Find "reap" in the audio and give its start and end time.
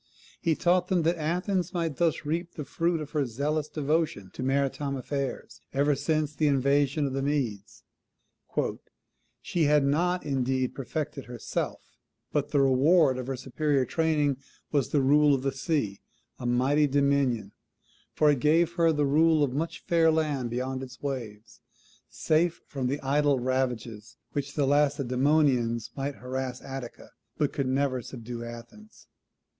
2.25-2.55